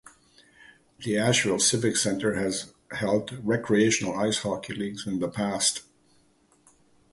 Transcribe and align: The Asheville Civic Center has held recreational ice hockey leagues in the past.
The 1.05 1.15
Asheville 1.19 1.59
Civic 1.59 1.95
Center 1.95 2.33
has 2.33 2.73
held 2.91 3.37
recreational 3.45 4.17
ice 4.17 4.39
hockey 4.39 4.73
leagues 4.73 5.05
in 5.05 5.19
the 5.19 5.29
past. 5.29 5.83